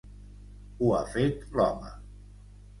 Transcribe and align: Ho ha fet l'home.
Ho 0.79 0.89
ha 0.95 1.03
fet 1.17 1.47
l'home. 1.61 1.95